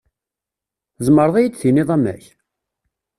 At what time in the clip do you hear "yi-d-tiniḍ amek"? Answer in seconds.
1.45-2.25